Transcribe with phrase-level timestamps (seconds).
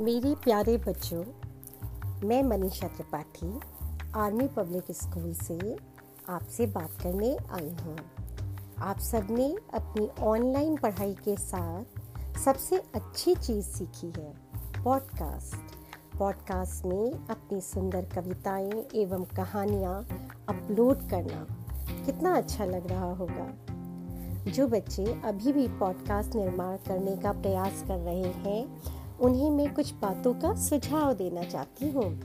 [0.00, 1.24] मेरे प्यारे बच्चों,
[2.28, 3.60] मैं Manisha Tripathi,
[4.14, 5.76] army public school से
[6.28, 7.96] आपसे बात करने आई हूँ।
[8.78, 11.84] आप सबने अपनी ऑनलाइन पढ़ाई के साथ
[12.38, 14.34] सबसे अच्छी चीज़ सीखी है,
[14.84, 20.08] पॉडकास्ट। पॉडकास्ट में अपनी सुंदर कविताएँ एवं कहानियाँ
[20.48, 21.46] अपलोड करना
[22.06, 23.52] कितना अच्छा लग रहा होगा।
[24.50, 28.82] जो बच्चे अभी भी पॉडकास्ट निर्माण करने का प्रयास कर रहे हैं
[29.20, 32.20] उन्हें मैं कुछ बातों का सुझाव देना चाहती हूँ।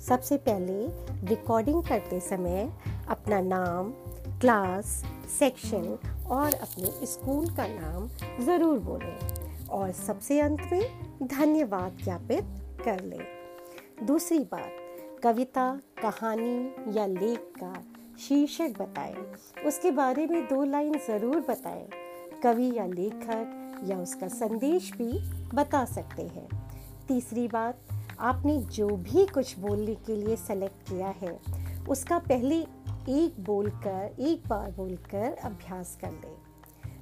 [0.00, 0.86] सबसे पहले
[1.28, 2.72] रिकॉर्डिंग करते समय
[3.08, 3.90] अपना नाम
[4.40, 4.86] क्लास
[5.38, 8.08] सेक्शन और अपने स्कूल का नाम
[8.44, 10.82] ज़रूर बोलें। और सबसे अंत में,
[11.22, 12.44] धन्यवाद ज्ञापित
[12.84, 13.26] कर लें।
[14.06, 14.76] दूसरी बात,
[15.22, 17.74] कविता, कहानी या लेख का
[18.18, 19.16] शीर्षक बताएँ।
[19.66, 21.88] उसके बारे में दो लाइन ज़रूर बताएँ।
[22.42, 25.18] कवि या लेखक या उसका संदेश भी
[25.54, 26.48] बता सकते हैं।
[27.08, 27.78] तीसरी बात,
[28.20, 31.40] आपने जो भी कुछ बोलने के लिए सेलेक्ट किया है,
[31.88, 32.56] उसका पहले
[33.08, 36.36] एक बोलकर, एक बार बोलकर अभ्यास कर लें,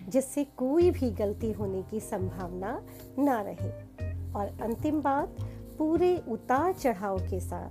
[0.09, 2.83] जिससे कोई भी गलती होने की संभावना
[3.19, 3.70] ना रहे।
[4.33, 5.36] और अंतिम बात,
[5.79, 7.70] पूरे उतार चढ़ाव के साथ,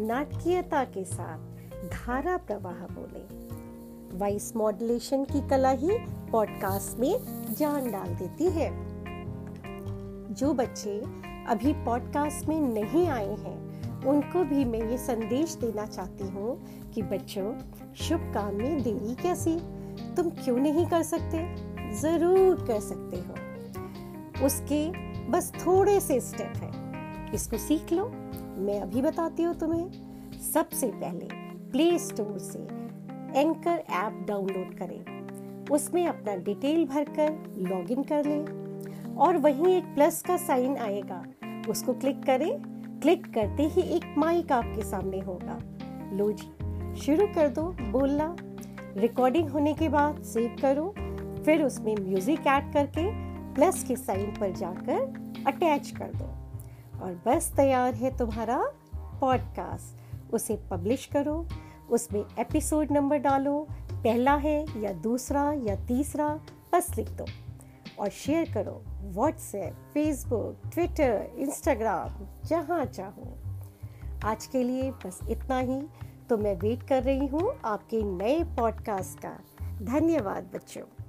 [0.00, 1.38] नाटकीयता के साथ
[1.90, 3.48] धारा प्रवाह बोले।
[4.18, 5.90] वॉइस मॉड्यूलेशन की कला ही
[6.32, 7.18] पॉडकास्ट में
[7.58, 8.70] जान डाल देती है।
[10.34, 10.98] जो बच्चे
[11.48, 17.02] अभी पॉडकास्ट में नहीं आए हैं, उनको भी मैं ये संदेश देना चाहती हूँ कि
[17.02, 17.52] बच्चों
[17.94, 19.56] शुभ काम में देरी कैसी?
[20.16, 21.68] तुम क्यों नहीं कर सकते?
[22.00, 24.90] ज़रूर कर सकते हो। उसके
[25.28, 28.08] बस थोड़े से स्टेप है। इसको सीख लो।
[28.58, 29.90] मैं अभी बताती हूँ तुम्हें।
[30.54, 31.28] सबसे पहले
[31.70, 32.58] प्ले स्टोर से
[33.40, 35.17] एंकर ऐप डाउनलोड करें।
[35.70, 41.24] उसमें अपना डिटेल भरकर लॉगिन कर लें। और वहीं एक प्लस का साइन आएगा,
[41.68, 45.58] उसको क्लिक करें। क्लिक करते ही एक माइक आपके सामने होगा।
[46.16, 46.46] लो जी,
[46.96, 48.36] शुरू कर दो बोलना।
[48.96, 50.94] रिकॉर्डिंग होने के बाद सेव करो।
[51.44, 53.10] फिर उसमें म्यूज़िक ऐड करके
[53.54, 55.00] प्लस के साइन पर जाकर
[55.46, 56.24] अटैच कर दो।
[57.04, 59.98] और बस तैयार है तुम्हारा पॉडकास्ट।
[60.34, 61.46] उसे पब्लिश करो,
[61.90, 63.68] उसमें एपिसोड नंबर डालो
[64.04, 66.40] पहला है या दूसरा या तीसरा,
[66.72, 67.24] बस लिख दो।
[67.98, 73.38] और शेयर करो व्हाट्सएप फेसबुक ट्विटर इंस्टाग्राम जहाँ चाहो।
[74.24, 75.82] आज के लिए बस इतना ही।
[76.28, 79.38] तो मैं वेट कर रही हूँ आपके नए पॉडकास्ट का।
[79.82, 81.07] धन्यवाद बच्चों।